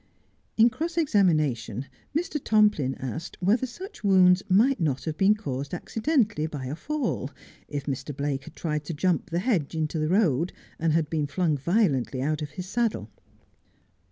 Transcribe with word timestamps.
In 0.57 0.71
cross 0.71 0.97
examination 0.97 1.85
Mr. 2.17 2.43
Tomplin 2.43 2.95
asked 2.95 3.37
whether 3.39 3.67
such 3.67 4.03
wounds 4.03 4.41
might 4.49 4.79
not 4.79 5.03
have 5.03 5.15
been 5.15 5.35
caused 5.35 5.75
accidentally 5.75 6.47
by 6.47 6.65
a 6.65 6.75
fall, 6.75 7.29
if 7.67 7.85
Mr. 7.85 8.11
Blake 8.17 8.45
had 8.45 8.55
tried 8.55 8.83
to 8.85 8.95
jump 8.95 9.29
the 9.29 9.37
hedge 9.37 9.75
into 9.75 9.99
the 9.99 10.09
road 10.09 10.53
and 10.79 10.91
had 10.91 11.07
been 11.11 11.27
flung 11.27 11.55
violently 11.55 12.19
out 12.19 12.41
of 12.41 12.49
his 12.53 12.65
saddle. 12.65 13.11